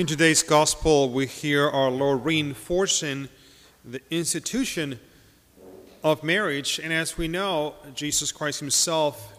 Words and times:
In 0.00 0.06
today's 0.06 0.42
gospel, 0.42 1.10
we 1.10 1.26
hear 1.26 1.68
our 1.68 1.90
Lord 1.90 2.24
reinforcing 2.24 3.28
the 3.84 4.00
institution 4.10 4.98
of 6.02 6.24
marriage. 6.24 6.80
And 6.82 6.90
as 6.90 7.18
we 7.18 7.28
know, 7.28 7.74
Jesus 7.94 8.32
Christ 8.32 8.60
Himself 8.60 9.34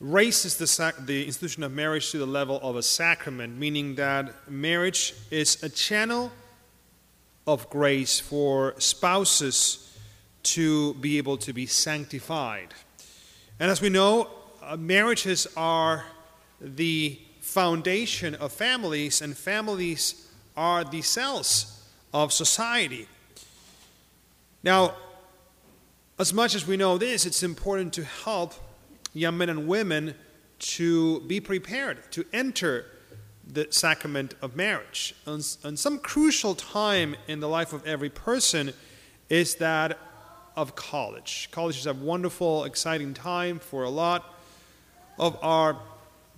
raises 0.00 0.56
the, 0.56 0.66
sac- 0.66 1.06
the 1.06 1.24
institution 1.24 1.62
of 1.62 1.70
marriage 1.70 2.10
to 2.10 2.18
the 2.18 2.26
level 2.26 2.58
of 2.64 2.74
a 2.74 2.82
sacrament, 2.82 3.56
meaning 3.58 3.94
that 3.94 4.50
marriage 4.50 5.14
is 5.30 5.62
a 5.62 5.68
channel 5.68 6.32
of 7.46 7.70
grace 7.70 8.18
for 8.18 8.74
spouses 8.78 9.96
to 10.42 10.94
be 10.94 11.16
able 11.16 11.36
to 11.36 11.52
be 11.52 11.66
sanctified. 11.66 12.74
And 13.60 13.70
as 13.70 13.80
we 13.80 13.88
know, 13.88 14.30
uh, 14.64 14.76
marriages 14.76 15.46
are 15.56 16.06
the 16.60 17.20
foundation 17.50 18.36
of 18.36 18.52
families, 18.52 19.20
and 19.20 19.36
families 19.36 20.28
are 20.56 20.84
the 20.84 21.02
cells 21.02 21.82
of 22.14 22.32
society. 22.32 23.08
Now, 24.62 24.94
as 26.18 26.32
much 26.32 26.54
as 26.54 26.66
we 26.66 26.76
know 26.76 26.96
this, 26.96 27.26
it's 27.26 27.42
important 27.42 27.92
to 27.94 28.04
help 28.04 28.54
young 29.12 29.38
men 29.38 29.48
and 29.48 29.66
women 29.66 30.14
to 30.58 31.20
be 31.22 31.40
prepared 31.40 31.98
to 32.12 32.24
enter 32.32 32.86
the 33.46 33.66
sacrament 33.70 34.34
of 34.40 34.54
marriage. 34.54 35.14
And, 35.26 35.44
and 35.64 35.76
some 35.78 35.98
crucial 35.98 36.54
time 36.54 37.16
in 37.26 37.40
the 37.40 37.48
life 37.48 37.72
of 37.72 37.84
every 37.84 38.10
person 38.10 38.72
is 39.28 39.56
that 39.56 39.98
of 40.54 40.76
college. 40.76 41.48
College 41.50 41.78
is 41.78 41.86
a 41.86 41.94
wonderful, 41.94 42.64
exciting 42.64 43.12
time 43.14 43.58
for 43.58 43.82
a 43.82 43.90
lot 43.90 44.34
of 45.18 45.36
our 45.42 45.76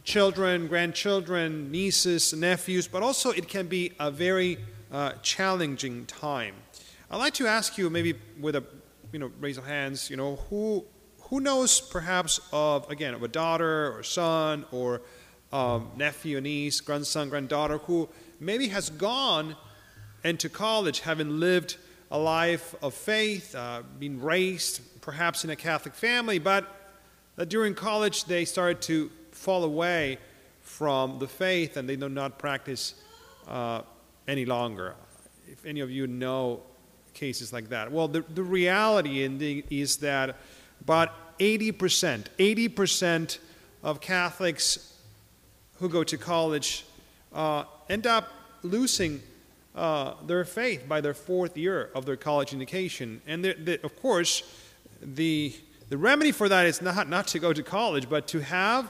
children, 0.05 0.67
grandchildren, 0.67 1.71
nieces, 1.71 2.33
nephews, 2.33 2.89
but 2.89 3.03
also 3.03 3.31
it 3.31 3.49
can 3.49 3.67
be 3.67 3.93
a 4.01 4.11
very 4.11 4.59
uh, 4.91 5.13
challenging 5.23 6.07
time. 6.07 6.55
I'd 7.11 7.19
like 7.19 7.35
to 7.35 7.47
ask 7.47 7.79
you, 7.79 7.91
maybe 7.91 8.15
with 8.41 8.57
a 8.57 8.65
you 9.13 9.19
know 9.19 9.31
raise 9.41 9.59
of 9.59 9.67
hands, 9.67 10.11
you 10.11 10.17
know 10.17 10.37
who 10.49 10.85
who 11.29 11.41
knows 11.41 11.81
perhaps 11.81 12.41
of 12.53 12.89
again 12.91 13.15
of 13.15 13.23
a 13.23 13.29
daughter 13.29 13.97
or 13.97 14.03
son 14.03 14.65
or 14.71 15.03
um, 15.53 15.91
nephew, 15.97 16.41
niece, 16.41 16.81
grandson, 16.81 17.29
granddaughter 17.29 17.79
who 17.79 18.09
maybe 18.41 18.69
has 18.69 18.91
gone 18.91 19.55
into 20.25 20.49
college, 20.49 21.01
having 21.01 21.41
lived 21.41 21.77
a 22.11 22.19
life 22.19 22.75
of 22.83 22.95
faith, 22.95 23.55
uh, 23.55 23.83
been 23.99 24.21
raised 24.21 24.81
perhaps 25.01 25.45
in 25.45 25.51
a 25.51 25.57
Catholic 25.57 25.95
family, 25.95 26.39
but 26.39 26.93
that 27.37 27.49
during 27.49 27.75
college 27.75 28.25
they 28.25 28.45
started 28.45 28.81
to 28.83 29.11
fall 29.43 29.65
away 29.65 30.19
from 30.61 31.19
the 31.19 31.27
faith 31.27 31.77
and 31.77 31.89
they 31.89 31.97
do 31.97 32.09
not 32.09 32.39
practice 32.39 32.95
uh, 33.49 33.83
any 34.29 34.45
longer. 34.45 34.95
If 35.49 35.67
any 35.67 35.81
of 35.81 35.91
you 35.91 36.07
know 36.07 36.61
cases 37.13 37.53
like 37.53 37.69
that, 37.71 37.91
well, 37.91 38.07
the, 38.07 38.25
the 38.35 38.45
reality 38.45 39.25
indeed 39.25 39.65
is 39.69 39.97
that 39.97 40.37
about 40.81 41.39
80%, 41.39 42.27
80% 42.39 43.39
of 43.83 44.01
Catholics 44.01 44.95
who 45.81 45.89
go 45.89 46.05
to 46.05 46.17
college 46.17 46.85
uh, 47.35 47.65
end 47.91 48.07
up 48.07 48.31
losing 48.63 49.21
uh, 49.75 50.15
their 50.25 50.45
faith 50.45 50.89
by 50.89 51.01
their 51.01 51.15
fourth 51.15 51.57
year 51.57 51.91
of 51.97 52.07
their 52.07 52.17
college 52.17 52.55
education. 52.55 53.21
And 53.27 53.45
the, 53.45 53.55
the, 53.55 53.85
of 53.85 54.01
course, 54.01 54.45
the, 55.03 55.53
the 55.89 55.97
remedy 55.97 56.31
for 56.31 56.49
that 56.49 56.67
is 56.67 56.81
not, 56.81 57.09
not 57.09 57.27
to 57.29 57.41
go 57.41 57.53
to 57.53 57.63
college, 57.65 58.09
but 58.09 58.29
to 58.29 58.41
have 58.41 58.89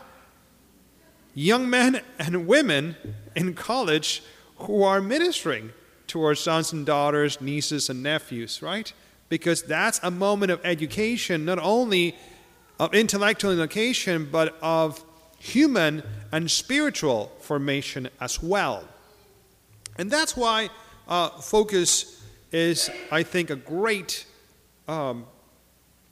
young 1.34 1.68
men 1.68 2.00
and 2.18 2.46
women 2.46 2.96
in 3.34 3.54
college 3.54 4.22
who 4.56 4.82
are 4.82 5.00
ministering 5.00 5.72
to 6.08 6.22
our 6.22 6.34
sons 6.34 6.72
and 6.72 6.84
daughters, 6.84 7.40
nieces 7.40 7.88
and 7.88 8.02
nephews, 8.02 8.62
right? 8.62 8.92
Because 9.28 9.62
that's 9.62 9.98
a 10.02 10.10
moment 10.10 10.52
of 10.52 10.60
education, 10.64 11.44
not 11.44 11.58
only 11.58 12.14
of 12.78 12.94
intellectual 12.94 13.50
education, 13.50 14.28
but 14.30 14.56
of 14.60 15.02
human 15.38 16.02
and 16.30 16.50
spiritual 16.50 17.32
formation 17.40 18.08
as 18.20 18.42
well. 18.42 18.84
And 19.96 20.10
that's 20.10 20.36
why 20.36 20.70
uh, 21.08 21.30
focus 21.30 22.22
is, 22.52 22.90
I 23.10 23.22
think, 23.22 23.50
a 23.50 23.56
great 23.56 24.26
um, 24.86 25.26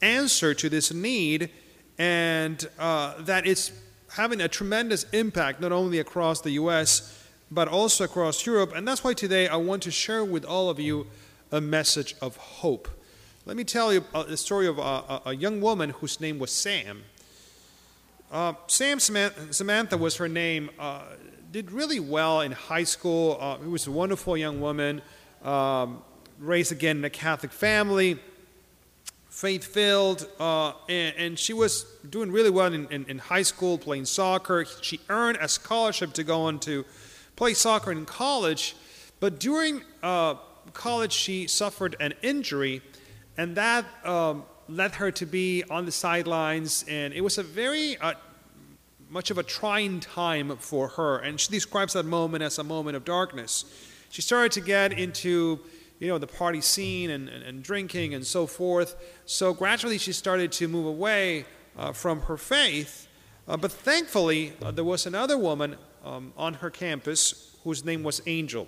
answer 0.01 0.55
to 0.55 0.69
this 0.69 0.93
need, 0.93 1.51
and 1.99 2.67
uh, 2.79 3.21
that 3.23 3.47
it's 3.47 3.73
having 4.13 4.41
a 4.41 4.49
tremendous 4.49 5.05
impact 5.13 5.61
not 5.61 5.73
only 5.73 5.99
across 5.99 6.41
the 6.41 6.53
US 6.53 7.17
but 7.51 7.69
also 7.69 8.05
across 8.05 8.47
Europe. 8.47 8.73
And 8.75 8.87
that's 8.87 9.03
why 9.03 9.13
today 9.13 9.49
I 9.49 9.57
want 9.57 9.83
to 9.83 9.91
share 9.91 10.25
with 10.25 10.45
all 10.45 10.71
of 10.71 10.79
you 10.79 11.07
a 11.51 11.61
message 11.61 12.15
of 12.23 12.37
hope. 12.37 12.89
Let 13.45 13.57
me 13.57 13.65
tell 13.65 13.93
you 13.93 14.05
a, 14.15 14.37
story 14.37 14.69
of 14.69 14.79
a, 14.79 15.23
a, 15.27 15.35
young 15.35 15.61
woman 15.61 15.91
whose 15.91 16.21
name 16.21 16.39
was 16.39 16.53
Sam. 16.53 17.03
Uh, 18.31 18.53
Sam 18.69 19.01
Samantha 19.01 19.97
was 19.97 20.17
her 20.17 20.29
name. 20.29 20.71
Uh, 20.79 21.03
did 21.51 21.73
really 21.73 21.99
well 21.99 22.43
in 22.43 22.53
high 22.53 22.85
school. 22.85 23.37
Uh, 23.41 23.59
she 23.61 23.67
was 23.69 23.87
a 23.89 23.91
wonderful 23.91 24.37
young 24.37 24.61
woman, 24.61 25.03
um, 25.43 26.03
raised 26.39 26.71
again 26.71 26.99
in 26.99 27.05
a 27.05 27.11
Catholic 27.11 27.51
family 27.51 28.21
faith 29.31 29.65
filled, 29.65 30.29
uh, 30.39 30.73
and, 30.89 31.15
and, 31.17 31.39
she 31.39 31.53
was 31.53 31.85
doing 32.11 32.33
really 32.33 32.51
well 32.51 32.73
in, 32.73 32.87
in, 32.89 33.05
in, 33.09 33.19
high 33.19 33.43
school, 33.43 33.79
playing 33.79 34.05
soccer. 34.05 34.67
She 34.83 35.01
earned 35.09 35.39
a 35.41 35.49
scholarship 35.49 36.13
to 36.15 36.25
go 36.25 36.43
on 36.43 36.59
to 36.61 36.85
play 37.37 37.55
soccer 37.55 37.93
in 37.93 38.05
college, 38.05 38.75
but 39.21 39.39
during 39.39 39.83
uh, 40.03 40.35
college, 40.73 41.13
she 41.13 41.47
suffered 41.47 41.95
an 42.01 42.13
injury, 42.23 42.83
and 43.37 43.57
that 43.57 43.85
um, 44.05 44.43
led 44.69 44.97
her 44.97 45.13
to 45.13 45.27
be 45.27 45.63
on 45.71 45.87
the 45.87 45.93
sidelines, 45.93 46.85
and 46.89 47.15
it 47.15 47.21
was 47.21 47.39
a 47.39 47.43
very 47.45 47.97
uh, 47.99 48.15
much 49.09 49.31
of 49.31 49.39
a 49.39 49.43
trying 49.45 50.01
time 50.01 50.57
for 50.57 50.89
her, 50.89 51.19
and 51.19 51.39
she 51.39 51.51
describes 51.53 51.93
that 51.93 52.05
moment 52.05 52.43
as 52.43 52.59
a 52.59 52.65
moment 52.65 52.97
of 52.97 53.05
darkness. 53.05 53.65
She 54.11 54.23
started 54.23 54.51
to 54.53 54.61
get 54.61 54.93
into 54.93 55.61
you 56.01 56.09
know, 56.09 56.19
the 56.19 56.27
party 56.27 56.61
scene 56.61 57.11
and, 57.11 57.29
and, 57.29 57.45
and 57.45 57.63
drinking 57.63 58.15
and 58.15 58.27
so 58.27 58.47
forth. 58.47 58.97
So 59.27 59.55
gradually 59.55 59.99
she 59.99 60.13
started 60.13 60.51
to 60.53 60.67
move 60.67 60.87
away 60.87 61.45
uh, 61.79 61.93
from 61.93 62.23
her 62.23 62.37
faith. 62.37 63.07
Uh, 63.47 63.57
but 63.57 63.71
thankfully, 63.71 64.55
uh, 64.63 64.71
there 64.71 64.85
was 64.85 65.07
another 65.07 65.39
woman 65.39 65.77
um, 66.05 66.33
on 66.37 66.55
her 66.55 66.71
campus 66.71 67.57
whose 67.63 67.85
name 67.85 68.03
was 68.03 68.23
Angel. 68.27 68.67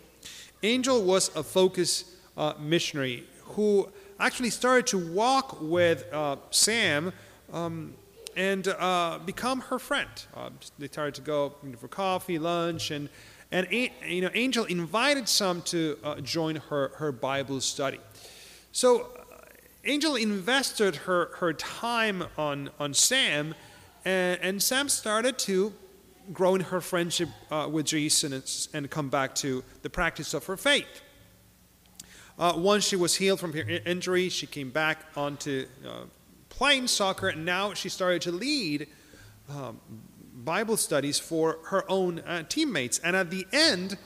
Angel 0.62 1.02
was 1.02 1.34
a 1.34 1.42
focus 1.42 2.04
uh, 2.36 2.52
missionary 2.60 3.24
who 3.40 3.88
actually 4.20 4.50
started 4.50 4.86
to 4.86 4.98
walk 4.98 5.58
with 5.60 6.04
uh, 6.12 6.36
Sam 6.50 7.12
um, 7.52 7.94
and 8.36 8.68
uh, 8.68 9.18
become 9.24 9.60
her 9.62 9.78
friend. 9.78 10.08
they 10.78 10.86
started 10.86 11.14
to 11.14 11.22
go 11.22 11.54
you 11.62 11.70
know, 11.70 11.78
for 11.78 11.88
coffee, 11.88 12.38
lunch, 12.38 12.90
and 12.90 13.08
and 13.52 13.70
you 13.70 14.22
know, 14.22 14.30
Angel 14.32 14.64
invited 14.64 15.28
Sam 15.28 15.60
to 15.62 15.98
uh, 16.02 16.20
join 16.22 16.56
her, 16.56 16.88
her 16.96 17.12
Bible 17.12 17.60
study. 17.60 18.00
So 18.72 19.02
uh, 19.02 19.36
Angel 19.84 20.16
invested 20.16 20.96
her, 20.96 21.26
her 21.36 21.52
time 21.52 22.24
on, 22.38 22.70
on 22.80 22.94
Sam, 22.94 23.54
and, 24.06 24.40
and 24.40 24.62
Sam 24.62 24.88
started 24.88 25.38
to 25.40 25.74
grow 26.32 26.54
in 26.54 26.62
her 26.62 26.80
friendship 26.80 27.28
uh, 27.50 27.68
with 27.70 27.84
Jesus 27.84 28.24
and, 28.24 28.74
and 28.74 28.90
come 28.90 29.10
back 29.10 29.34
to 29.36 29.62
the 29.82 29.90
practice 29.90 30.32
of 30.32 30.46
her 30.46 30.56
faith. 30.56 31.02
Uh, 32.38 32.54
once 32.56 32.84
she 32.84 32.96
was 32.96 33.16
healed 33.16 33.38
from 33.38 33.52
her 33.52 33.60
injury, 33.84 34.30
she 34.30 34.46
came 34.46 34.70
back 34.70 35.04
onto 35.14 35.66
uh, 35.86 36.04
playing 36.48 36.86
soccer, 36.86 37.28
and 37.28 37.44
now 37.44 37.74
she 37.74 37.90
started 37.90 38.22
to 38.22 38.32
lead 38.32 38.88
um, 39.50 39.78
Bible 40.44 40.76
studies 40.76 41.18
for 41.18 41.58
her 41.66 41.84
own 41.88 42.20
uh, 42.20 42.42
teammates. 42.48 42.98
And 42.98 43.16
at 43.16 43.30
the 43.30 43.46
end 43.52 43.96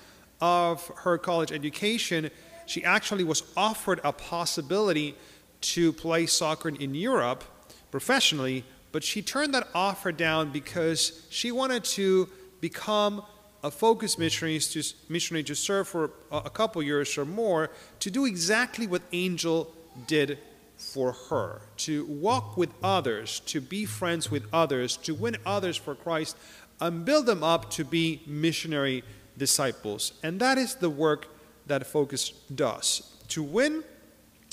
of 0.41 0.87
her 0.99 1.19
college 1.19 1.53
education, 1.53 2.31
she 2.67 2.85
actually 2.85 3.25
was 3.25 3.43
offered 3.57 4.01
a 4.05 4.13
possibility 4.13 5.15
to 5.61 5.93
play 5.93 6.27
soccer 6.27 6.69
in 6.69 6.95
Europe 6.95 7.45
professionally, 7.91 8.65
but 8.93 9.03
she 9.03 9.23
turned 9.23 9.55
that 9.55 9.69
offer 9.75 10.13
down 10.13 10.51
because 10.51 11.27
she 11.31 11.51
wanted 11.51 11.85
to 11.85 12.29
become 12.61 13.23
a 13.65 13.71
focus 13.71 14.19
missionary 14.19 14.59
to, 14.59 14.83
missionary 15.09 15.43
to 15.45 15.55
serve 15.55 15.89
for 15.89 16.11
a 16.31 16.51
couple 16.51 16.83
years 16.83 17.17
or 17.17 17.25
more 17.25 17.71
to 18.01 18.11
do 18.11 18.27
exactly 18.27 18.87
what 18.87 19.03
Angel 19.13 19.73
did 20.07 20.39
for 20.77 21.13
her, 21.31 21.63
to 21.79 22.05
walk 22.07 22.57
with 22.57 22.71
others, 22.83 23.41
to 23.41 23.61
be 23.61 23.85
friends 23.85 24.31
with 24.31 24.45
others, 24.53 24.97
to 24.99 25.15
win 25.15 25.37
others 25.45 25.77
for 25.77 25.95
Christ, 25.95 26.37
and 26.81 27.05
build 27.05 27.27
them 27.27 27.43
up 27.43 27.71
to 27.73 27.85
be 27.85 28.23
missionary 28.27 29.03
disciples. 29.39 30.13
And 30.23 30.41
that 30.41 30.59
is 30.59 30.77
the 30.77 30.91
work 30.91 31.29
that 31.67 31.87
Focus 31.87 32.31
does 32.55 33.13
to 33.29 33.43
win 33.43 33.83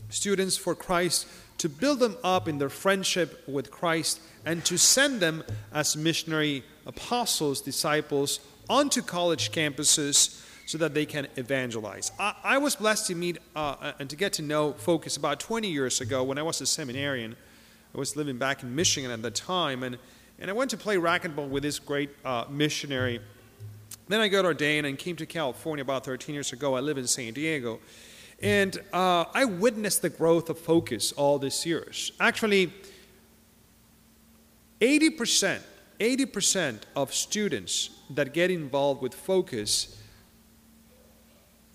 students 0.09 0.57
for 0.57 0.75
Christ, 0.75 1.27
to 1.59 1.69
build 1.69 1.99
them 1.99 2.17
up 2.23 2.47
in 2.47 2.57
their 2.57 2.69
friendship 2.69 3.43
with 3.47 3.71
Christ, 3.71 4.19
and 4.45 4.63
to 4.65 4.77
send 4.77 5.19
them 5.19 5.43
as 5.73 5.95
missionary 5.95 6.63
apostles, 6.85 7.61
disciples, 7.61 8.39
onto 8.69 9.01
college 9.01 9.51
campuses 9.51 10.42
so 10.65 10.77
that 10.77 10.93
they 10.93 11.05
can 11.05 11.27
evangelize. 11.35 12.11
I, 12.19 12.35
I 12.43 12.57
was 12.57 12.75
blessed 12.75 13.07
to 13.07 13.15
meet 13.15 13.37
uh, 13.55 13.93
and 13.99 14.09
to 14.09 14.15
get 14.15 14.33
to 14.33 14.41
know 14.41 14.73
Focus 14.73 15.17
about 15.17 15.39
20 15.39 15.67
years 15.67 16.01
ago 16.01 16.23
when 16.23 16.37
I 16.37 16.41
was 16.41 16.61
a 16.61 16.65
seminarian. 16.65 17.35
I 17.93 17.97
was 17.97 18.15
living 18.15 18.37
back 18.37 18.63
in 18.63 18.73
Michigan 18.73 19.11
at 19.11 19.21
the 19.21 19.31
time, 19.31 19.83
and, 19.83 19.97
and 20.39 20.49
I 20.49 20.53
went 20.53 20.71
to 20.71 20.77
play 20.77 20.95
racquetball 20.95 21.49
with 21.49 21.63
this 21.63 21.79
great 21.79 22.09
uh, 22.25 22.45
missionary. 22.49 23.19
Then 24.07 24.19
I 24.19 24.27
got 24.27 24.45
ordained 24.45 24.87
and 24.87 24.97
came 24.97 25.15
to 25.17 25.25
California 25.25 25.81
about 25.81 26.05
13 26.05 26.33
years 26.33 26.53
ago. 26.53 26.75
I 26.75 26.79
live 26.79 26.97
in 26.97 27.07
San 27.07 27.33
Diego. 27.33 27.79
And 28.41 28.77
uh, 28.91 29.25
I 29.33 29.45
witnessed 29.45 30.01
the 30.01 30.09
growth 30.09 30.49
of 30.49 30.59
Focus 30.59 31.11
all 31.13 31.39
these 31.39 31.65
years. 31.65 32.11
Actually, 32.19 32.73
80%, 34.81 35.61
80% 35.99 36.79
of 36.95 37.13
students 37.13 37.91
that 38.09 38.33
get 38.33 38.51
involved 38.51 39.01
with 39.01 39.13
Focus 39.13 39.97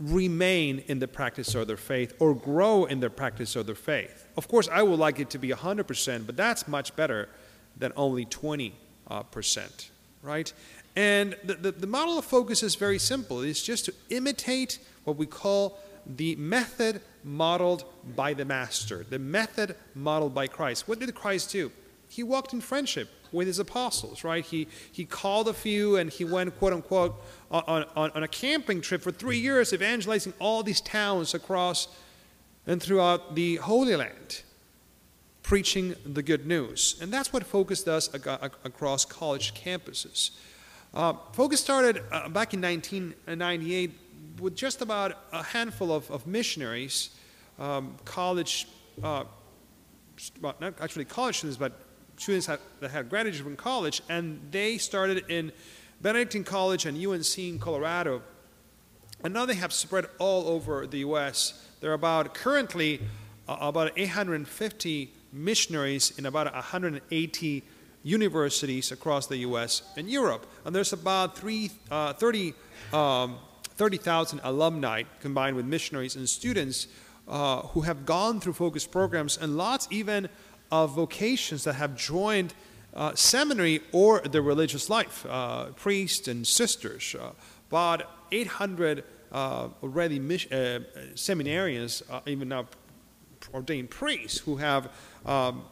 remain 0.00 0.78
in 0.86 0.98
the 0.98 1.08
practice 1.08 1.54
of 1.54 1.66
their 1.66 1.76
faith 1.76 2.14
or 2.18 2.34
grow 2.34 2.84
in 2.84 3.00
the 3.00 3.10
practice 3.10 3.56
of 3.56 3.66
their 3.66 3.74
faith. 3.74 4.26
Of 4.36 4.48
course, 4.48 4.68
I 4.70 4.82
would 4.82 4.98
like 4.98 5.18
it 5.18 5.30
to 5.30 5.38
be 5.38 5.48
100%, 5.48 6.26
but 6.26 6.36
that's 6.36 6.68
much 6.68 6.94
better 6.94 7.28
than 7.76 7.92
only 7.96 8.24
20, 8.24 8.74
uh, 9.08 9.22
percent, 9.24 9.90
right? 10.22 10.52
And 10.94 11.36
the, 11.44 11.54
the, 11.54 11.72
the 11.72 11.86
model 11.86 12.18
of 12.18 12.24
focus 12.24 12.62
is 12.62 12.74
very 12.74 12.98
simple. 12.98 13.40
It's 13.40 13.62
just 13.62 13.84
to 13.86 13.94
imitate 14.10 14.78
what 15.04 15.16
we 15.16 15.26
call 15.26 15.78
the 16.06 16.36
method 16.36 17.00
modeled 17.24 17.84
by 18.16 18.34
the 18.34 18.44
Master, 18.44 19.04
the 19.08 19.18
method 19.18 19.76
modeled 19.94 20.34
by 20.34 20.46
Christ. 20.46 20.88
What 20.88 20.98
did 20.98 21.14
Christ 21.14 21.52
do? 21.52 21.70
He 22.08 22.22
walked 22.22 22.52
in 22.52 22.60
friendship 22.60 23.10
with 23.32 23.46
his 23.46 23.58
apostles, 23.58 24.24
right? 24.24 24.44
He, 24.44 24.68
he 24.90 25.04
called 25.04 25.48
a 25.48 25.52
few 25.52 25.96
and 25.96 26.10
he 26.10 26.24
went, 26.24 26.58
quote 26.58 26.72
unquote, 26.72 27.22
on, 27.50 27.84
on, 27.94 28.10
on 28.10 28.22
a 28.22 28.28
camping 28.28 28.80
trip 28.80 29.02
for 29.02 29.10
three 29.10 29.38
years, 29.38 29.72
evangelizing 29.72 30.32
all 30.38 30.62
these 30.62 30.80
towns 30.80 31.34
across 31.34 31.88
and 32.66 32.82
throughout 32.82 33.34
the 33.34 33.56
Holy 33.56 33.96
Land, 33.96 34.42
preaching 35.42 35.94
the 36.04 36.22
good 36.22 36.46
news. 36.46 36.98
And 37.00 37.12
that's 37.12 37.32
what 37.32 37.44
Focus 37.44 37.82
does 37.82 38.12
across 38.14 39.04
college 39.04 39.54
campuses. 39.54 40.30
Uh, 40.94 41.14
Focus 41.32 41.60
started 41.60 42.02
uh, 42.10 42.28
back 42.28 42.54
in 42.54 42.60
1998 42.60 43.92
with 44.40 44.54
just 44.54 44.82
about 44.82 45.18
a 45.32 45.42
handful 45.42 45.92
of, 45.92 46.10
of 46.10 46.26
missionaries, 46.26 47.10
um, 47.58 47.94
college, 48.04 48.68
uh, 49.02 49.24
not 50.40 50.62
actually 50.80 51.04
college 51.04 51.38
students, 51.38 51.58
but 51.58 51.87
students 52.18 52.46
that 52.46 52.90
had 52.90 53.08
graduated 53.08 53.40
from 53.40 53.56
college, 53.56 54.02
and 54.08 54.40
they 54.50 54.76
started 54.76 55.24
in 55.28 55.52
Benedictine 56.02 56.44
College 56.44 56.84
and 56.86 56.96
UNC 57.04 57.38
in 57.38 57.58
Colorado. 57.58 58.22
And 59.24 59.34
now 59.34 59.46
they 59.46 59.54
have 59.54 59.72
spread 59.72 60.06
all 60.18 60.48
over 60.48 60.86
the 60.86 60.98
U.S. 60.98 61.66
There 61.80 61.90
are 61.90 61.94
about 61.94 62.34
currently 62.34 63.00
uh, 63.48 63.56
about 63.60 63.92
850 63.96 65.10
missionaries 65.32 66.16
in 66.18 66.26
about 66.26 66.52
180 66.52 67.62
universities 68.02 68.92
across 68.92 69.26
the 69.26 69.38
U.S. 69.38 69.82
and 69.96 70.08
Europe. 70.08 70.46
And 70.64 70.74
there's 70.74 70.92
about 70.92 71.36
three, 71.36 71.70
uh, 71.90 72.12
30, 72.12 72.54
um, 72.92 73.38
30,000 73.74 74.40
alumni 74.44 75.02
combined 75.20 75.56
with 75.56 75.66
missionaries 75.66 76.14
and 76.14 76.28
students 76.28 76.86
uh, 77.26 77.62
who 77.62 77.82
have 77.82 78.06
gone 78.06 78.40
through 78.40 78.54
focus 78.54 78.86
programs, 78.86 79.36
and 79.36 79.56
lots 79.56 79.86
even 79.90 80.28
of 80.70 80.94
vocations 80.94 81.64
that 81.64 81.74
have 81.74 81.96
joined 81.96 82.54
uh, 82.94 83.14
seminary 83.14 83.80
or 83.92 84.20
the 84.20 84.42
religious 84.42 84.90
life, 84.90 85.24
uh, 85.28 85.66
priests 85.76 86.28
and 86.28 86.46
sisters. 86.46 87.14
Uh, 87.18 87.30
about 87.68 88.02
800 88.32 89.04
uh, 89.30 89.68
already 89.82 90.18
uh, 90.18 90.80
seminarians, 91.14 92.02
uh, 92.10 92.20
even 92.26 92.48
now 92.48 92.66
ordained 93.54 93.90
priests, 93.90 94.38
who 94.38 94.56
have 94.56 94.90
um, 95.26 95.62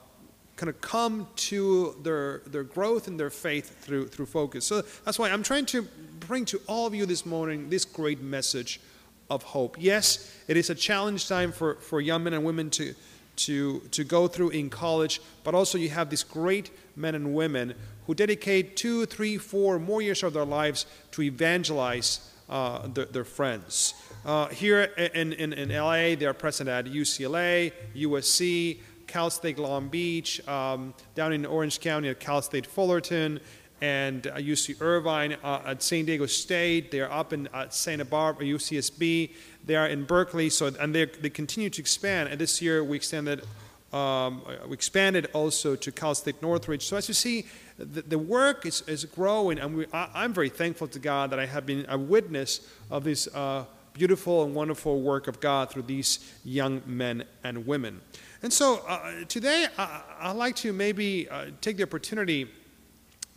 kind 0.57 0.71
of 0.71 0.81
come 0.81 1.29
to 1.37 1.97
their, 2.03 2.43
their 2.47 2.65
growth 2.65 3.09
in 3.09 3.17
their 3.17 3.31
faith 3.31 3.83
through, 3.83 4.09
through 4.09 4.27
focus. 4.27 4.65
So 4.65 4.83
that's 5.05 5.19
why 5.19 5.31
I'm 5.31 5.43
trying 5.43 5.67
to 5.67 5.83
bring 6.21 6.45
to 6.47 6.61
all 6.67 6.87
of 6.87 6.95
you 6.95 7.07
this 7.07 7.27
morning 7.27 7.69
this 7.69 7.85
great 7.85 8.21
message 8.21 8.81
of 9.29 9.43
hope. 9.43 9.77
Yes, 9.79 10.35
it 10.49 10.57
is 10.57 10.71
a 10.71 10.75
challenge 10.75 11.29
time 11.29 11.53
for, 11.53 11.75
for 11.77 12.01
young 12.01 12.25
men 12.25 12.33
and 12.33 12.45
women 12.45 12.71
to, 12.71 12.95
to, 13.37 13.81
to 13.91 14.05
go 14.05 14.29
through 14.29 14.51
in 14.51 14.71
college, 14.71 15.21
but 15.45 15.55
also 15.55 15.79
you 15.79 15.89
have 15.91 16.11
these 16.11 16.25
great 16.25 16.71
men 16.97 17.15
and 17.15 17.35
women 17.35 17.75
who 18.07 18.15
dedicate 18.15 18.77
two, 18.77 19.07
three, 19.07 19.37
four 19.37 19.79
more 19.79 20.01
years 20.01 20.23
of 20.23 20.33
their 20.33 20.45
lives 20.45 20.87
to 21.13 21.23
evangelize 21.23 22.33
uh, 22.49 22.87
their, 22.89 23.07
their, 23.07 23.25
friends. 23.25 23.95
Uh, 24.25 24.47
here 24.49 24.83
in, 24.83 25.33
in, 25.33 25.53
in 25.53 25.69
LA, 25.69 26.15
they 26.15 26.27
are 26.27 26.35
present 26.35 26.69
at 26.69 26.87
UCLA, 26.87 27.73
USC, 27.97 28.79
Cal 29.07 29.31
State 29.31 29.59
Long 29.59 29.89
Beach, 29.89 30.47
um, 30.49 30.95
down 31.15 31.33
in 31.33 31.45
Orange 31.45 31.81
County 31.81 32.09
at 32.09 32.21
Cal 32.21 32.43
State 32.43 32.67
Fullerton, 32.67 33.41
and 33.81 34.23
UC 34.23 34.81
Irvine 34.81 35.37
uh, 35.45 35.63
at 35.67 35.83
San 35.83 36.05
Diego 36.05 36.27
State. 36.27 36.91
They're 36.91 37.13
up 37.13 37.33
in 37.33 37.49
uh, 37.53 37.69
Santa 37.69 38.05
Barbara, 38.05 38.47
UCSB. 38.47 39.31
They 39.65 39.77
are 39.77 39.87
in 39.87 40.05
Berkeley. 40.05 40.51
So 40.51 40.73
and 40.81 40.95
they 40.95 41.05
they 41.05 41.31
continue 41.31 41.71
to 41.71 41.81
expand. 41.81 42.29
And 42.31 42.41
this 42.41 42.63
year 42.63 42.83
we 42.83 42.97
extended. 42.97 43.45
Um, 43.93 44.43
we 44.67 44.75
expanded 44.75 45.29
also 45.33 45.77
to 45.77 45.93
Cal 45.93 46.15
State 46.15 46.43
Northridge. 46.43 46.85
So 46.85 46.97
as 46.97 47.07
you 47.09 47.15
see, 47.15 47.47
the, 47.79 48.03
the 48.03 48.19
work 48.19 48.67
is, 48.67 48.83
is 48.89 49.05
growing, 49.05 49.59
and 49.59 49.77
we, 49.77 49.87
I, 49.93 50.25
am 50.25 50.35
very 50.35 50.49
thankful 50.49 50.89
to 50.89 50.99
God 50.99 51.31
that 51.31 51.39
I 51.39 51.47
have 51.47 51.65
been 51.65 51.87
a 51.89 51.97
witness 51.97 52.69
of 52.91 53.05
this 53.05 53.29
uh, 53.29 53.65
beautiful 53.93 54.45
and 54.45 54.55
wonderful 54.55 55.01
work 55.01 55.29
of 55.29 55.41
God 55.41 55.71
through 55.71 55.83
these 55.83 56.35
young 56.45 56.83
men 56.85 57.25
and 57.45 57.67
women. 57.67 58.01
And 58.43 58.53
so 58.53 58.83
uh, 58.87 59.25
today, 59.29 59.67
I, 59.79 60.29
would 60.29 60.37
like 60.37 60.57
to 60.57 60.73
maybe 60.73 61.29
uh, 61.29 61.47
take 61.61 61.79
the 61.79 61.83
opportunity 61.85 62.51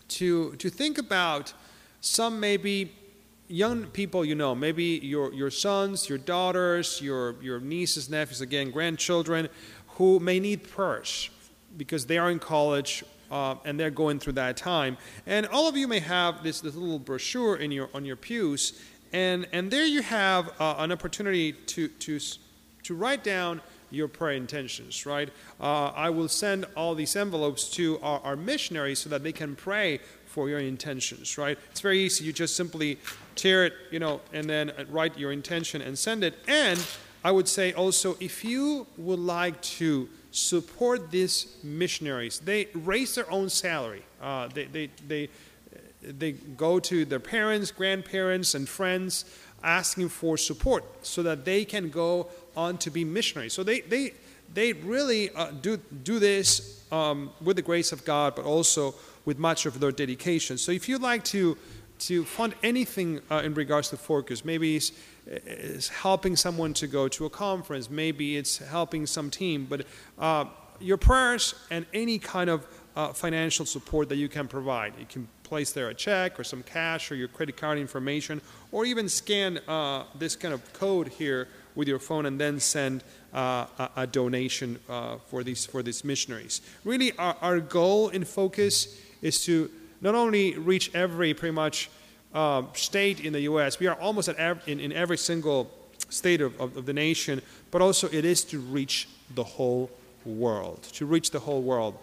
to, 0.09 0.55
to 0.55 0.69
think 0.69 0.97
about 0.97 1.53
some 2.01 2.39
maybe 2.39 2.91
young 3.47 3.85
people 3.87 4.23
you 4.23 4.35
know, 4.35 4.53
maybe 4.53 4.83
your, 4.83 5.33
your 5.33 5.49
sons, 5.49 6.07
your 6.07 6.19
daughters, 6.19 7.01
your, 7.01 7.35
your 7.41 7.59
nieces, 7.59 8.09
nephews, 8.09 8.41
again, 8.41 8.69
grandchildren, 8.69 9.49
who 9.87 10.19
may 10.19 10.39
need 10.39 10.63
prayers 10.63 11.29
because 11.77 12.05
they 12.05 12.17
are 12.17 12.29
in 12.29 12.39
college 12.39 13.03
uh, 13.31 13.55
and 13.65 13.79
they're 13.79 13.89
going 13.89 14.19
through 14.19 14.33
that 14.33 14.55
time. 14.55 14.97
And 15.25 15.47
all 15.47 15.67
of 15.67 15.75
you 15.75 15.87
may 15.87 15.99
have 15.99 16.43
this, 16.43 16.61
this 16.61 16.75
little 16.75 16.99
brochure 16.99 17.57
in 17.57 17.71
your, 17.71 17.89
on 17.93 18.05
your 18.05 18.15
pews, 18.15 18.81
and, 19.11 19.47
and 19.51 19.71
there 19.71 19.85
you 19.85 20.03
have 20.03 20.49
uh, 20.59 20.75
an 20.77 20.91
opportunity 20.91 21.53
to, 21.53 21.87
to, 21.87 22.19
to 22.83 22.95
write 22.95 23.23
down 23.23 23.61
your 23.91 24.07
prayer 24.07 24.35
intentions, 24.35 25.05
right? 25.05 25.29
Uh, 25.59 25.91
I 25.95 26.09
will 26.09 26.27
send 26.27 26.65
all 26.75 26.95
these 26.95 27.15
envelopes 27.15 27.69
to 27.71 27.99
our, 28.01 28.19
our, 28.21 28.35
missionaries 28.35 28.99
so 28.99 29.09
that 29.09 29.23
they 29.23 29.31
can 29.31 29.55
pray 29.55 29.99
for 30.25 30.49
your 30.49 30.59
intentions, 30.59 31.37
right? 31.37 31.57
It's 31.71 31.81
very 31.81 31.99
easy. 31.99 32.25
You 32.25 32.33
just 32.33 32.55
simply 32.55 32.99
tear 33.35 33.65
it, 33.65 33.73
you 33.91 33.99
know, 33.99 34.21
and 34.33 34.49
then 34.49 34.71
write 34.89 35.17
your 35.17 35.31
intention 35.31 35.81
and 35.81 35.97
send 35.97 36.23
it. 36.23 36.35
And 36.47 36.85
I 37.23 37.31
would 37.31 37.47
say 37.47 37.73
also, 37.73 38.15
if 38.19 38.45
you 38.45 38.87
would 38.97 39.19
like 39.19 39.61
to 39.61 40.07
support 40.31 41.11
these 41.11 41.57
missionaries, 41.63 42.39
they 42.39 42.67
raise 42.73 43.15
their 43.15 43.29
own 43.31 43.49
salary. 43.49 44.03
Uh, 44.21 44.47
they, 44.47 44.65
they, 44.65 44.89
they, 45.07 45.29
they 46.01 46.31
go 46.33 46.79
to 46.79 47.05
their 47.05 47.19
parents, 47.19 47.71
grandparents, 47.71 48.55
and 48.55 48.69
friends 48.69 49.25
asking 49.63 50.09
for 50.09 50.37
support 50.37 50.83
so 51.05 51.23
that 51.23 51.45
they 51.45 51.65
can 51.65 51.89
go 51.89 52.27
on 52.55 52.77
to 52.79 52.89
be 52.89 53.03
missionaries. 53.03 53.53
So 53.53 53.63
they, 53.63 53.81
they, 53.81 54.13
they 54.53 54.73
really 54.73 55.29
uh, 55.31 55.51
do, 55.51 55.77
do 56.03 56.19
this 56.19 56.83
um, 56.91 57.31
with 57.41 57.55
the 57.55 57.61
grace 57.61 57.91
of 57.91 58.03
God, 58.05 58.35
but 58.35 58.45
also 58.45 58.95
with 59.25 59.37
much 59.37 59.65
of 59.65 59.79
their 59.79 59.91
dedication. 59.91 60.57
So 60.57 60.71
if 60.71 60.89
you'd 60.89 61.01
like 61.01 61.23
to, 61.25 61.57
to 61.99 62.25
fund 62.25 62.55
anything 62.63 63.21
uh, 63.29 63.41
in 63.43 63.53
regards 63.53 63.89
to 63.89 63.97
Focus, 63.97 64.43
maybe 64.43 64.77
it's, 64.77 64.91
it's, 65.27 65.89
helping 65.89 66.35
someone 66.35 66.73
to 66.75 66.87
go 66.87 67.07
to 67.09 67.25
a 67.25 67.29
conference, 67.29 67.89
maybe 67.89 68.37
it's 68.37 68.57
helping 68.57 69.05
some 69.05 69.29
team, 69.29 69.67
but 69.69 69.85
uh, 70.17 70.45
your 70.79 70.97
prayers 70.97 71.55
and 71.69 71.85
any 71.93 72.17
kind 72.17 72.49
of 72.49 72.65
uh, 72.95 73.13
financial 73.13 73.65
support 73.65 74.09
that 74.09 74.15
you 74.15 74.27
can 74.27 74.47
provide. 74.47 74.93
You 74.99 75.05
can 75.05 75.27
place 75.43 75.71
there 75.71 75.89
a 75.89 75.93
check 75.93 76.39
or 76.39 76.43
some 76.43 76.63
cash 76.63 77.11
or 77.11 77.15
your 77.15 77.27
credit 77.27 77.57
card 77.57 77.77
information, 77.77 78.41
or 78.71 78.85
even 78.85 79.09
scan 79.09 79.59
uh, 79.67 80.03
this 80.15 80.35
kind 80.35 80.53
of 80.53 80.73
code 80.73 81.07
here 81.07 81.47
with 81.79 81.87
your 81.87 81.97
phone 81.97 82.25
and 82.25 82.39
then 82.39 82.59
send 82.59 83.03
uh, 83.33 83.65
a, 83.79 83.89
a, 83.97 84.07
donation 84.07 84.77
uh, 84.89 85.15
for 85.29 85.43
these 85.43 85.65
for 85.65 85.81
these 85.81 86.03
missionaries. 86.03 86.61
Really, 86.83 87.17
our, 87.17 87.35
our 87.41 87.59
goal 87.59 88.09
in 88.09 88.25
focus 88.25 88.99
is 89.21 89.43
to 89.45 89.71
not 90.01 90.13
only 90.13 90.57
reach 90.57 90.93
every 90.93 91.33
pretty 91.33 91.55
much 91.55 91.89
uh, 92.33 92.63
state 92.73 93.21
in 93.21 93.33
the 93.33 93.41
U.S. 93.51 93.79
We 93.79 93.87
are 93.87 93.95
almost 93.95 94.27
at 94.29 94.35
every, 94.35 94.61
in, 94.71 94.79
in 94.79 94.91
every 94.91 95.17
single 95.17 95.71
state 96.09 96.41
of, 96.41 96.59
of, 96.59 96.75
of 96.75 96.85
the 96.85 96.93
nation, 96.93 97.41
but 97.71 97.81
also 97.81 98.09
it 98.11 98.25
is 98.25 98.43
to 98.45 98.59
reach 98.59 99.07
the 99.33 99.43
whole 99.43 99.89
world, 100.25 100.83
to 100.93 101.05
reach 101.05 101.31
the 101.31 101.39
whole 101.39 101.61
world 101.61 101.97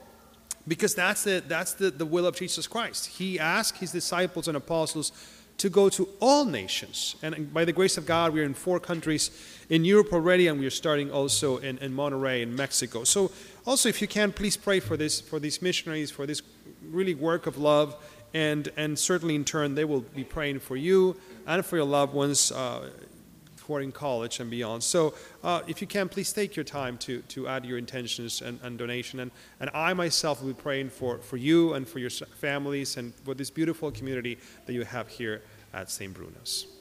because 0.69 0.95
that's 0.95 1.23
the 1.23 1.43
that's 1.47 1.75
the, 1.75 1.93
the 1.93 2.05
will 2.05 2.27
of 2.27 2.35
jesus 2.35 2.67
christ 2.67 3.07
he 3.07 3.39
asked 3.39 3.79
his 3.79 3.93
disciples 3.93 4.49
and 4.49 4.57
apostles 4.57 5.13
to 5.59 5.71
go 5.71 5.89
to 5.89 6.09
all 6.21 6.45
nations. 6.45 7.17
And 7.23 7.53
by 7.53 7.65
the 7.65 7.73
grace 7.73 7.97
of 7.97 8.07
God, 8.07 8.33
we're 8.33 8.45
in 8.45 8.55
four 8.55 8.79
countries 8.79 9.31
in 9.69 9.85
Europe 9.85 10.13
already, 10.13 10.49
and 10.49 10.61
we're 10.61 10.71
starting 10.71 11.11
also 11.11 11.59
in, 11.59 11.79
in 11.79 11.95
Monterrey 11.95 12.43
in 12.43 12.55
Mexico. 12.55 13.05
So, 13.05 13.31
also, 13.65 13.89
if 13.89 14.01
you 14.01 14.09
can, 14.09 14.33
please 14.33 14.57
pray 14.57 14.81
for 14.81 14.97
this 14.97 15.21
for 15.21 15.41
these 15.41 15.61
missionaries, 15.61 16.11
for 16.11 16.27
this 16.27 16.43
really 16.83 17.15
work 17.15 17.47
of 17.47 17.59
love, 17.59 17.97
and 18.35 18.69
and 18.77 18.99
certainly 18.99 19.35
in 19.35 19.45
turn 19.45 19.75
they 19.75 19.85
will 19.85 20.03
be 20.03 20.25
praying 20.25 20.61
for 20.61 20.77
you 20.77 21.17
and 21.47 21.65
for 21.65 21.77
your 21.77 21.87
loved 21.87 22.15
ones. 22.15 22.53
Uh, 22.53 22.91
who 23.67 23.75
are 23.75 23.81
in 23.81 23.93
college 23.93 24.41
and 24.41 24.51
beyond. 24.51 24.83
So, 24.83 25.15
uh, 25.43 25.63
if 25.67 25.81
you 25.81 25.87
can, 25.87 26.09
please 26.09 26.33
take 26.33 26.57
your 26.57 26.65
time 26.65 26.99
to, 26.99 27.23
to 27.23 27.49
add 27.49 27.65
your 27.65 27.79
intentions 27.79 28.43
and, 28.43 28.61
and 28.63 28.79
donation. 28.79 29.21
And, 29.21 29.31
and 29.61 29.71
I 29.75 29.93
myself 29.95 30.41
will 30.41 30.49
be 30.49 30.55
praying 30.55 30.91
for, 30.91 31.19
for 31.19 31.37
you 31.37 31.75
and 31.75 31.87
for 31.87 31.99
your 31.99 32.11
families 32.11 32.97
and 32.97 33.15
for 33.25 33.35
this 33.35 33.51
beautiful 33.51 33.91
community 33.91 34.39
that 34.67 34.73
you 34.73 34.85
have 34.85 35.09
here 35.09 35.43
at 35.73 35.91
St. 35.91 36.13
Bruno's. 36.13 36.76